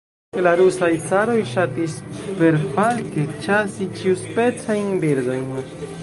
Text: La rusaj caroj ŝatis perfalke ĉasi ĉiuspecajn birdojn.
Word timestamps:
La 0.45 0.51
rusaj 0.59 0.87
caroj 1.09 1.33
ŝatis 1.49 1.97
perfalke 2.39 3.25
ĉasi 3.43 3.89
ĉiuspecajn 3.99 4.89
birdojn. 5.05 5.45